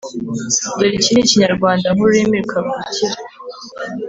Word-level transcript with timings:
dore 0.77 0.87
iki 0.97 1.11
ni 1.13 1.21
ikinyarwanda 1.25 1.87
nk’ururimi 1.93 2.39
kavukire 2.49 3.19